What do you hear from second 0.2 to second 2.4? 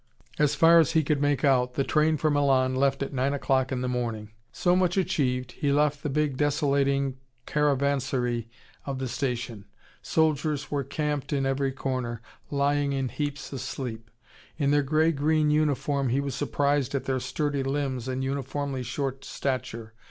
As far as he could make out, the train for